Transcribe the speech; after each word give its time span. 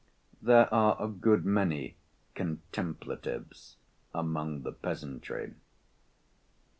There 0.41 0.67
are 0.73 0.97
a 0.99 1.07
good 1.07 1.45
many 1.45 1.95
"contemplatives" 2.33 3.75
among 4.15 4.63
the 4.63 4.71
peasantry. 4.71 5.53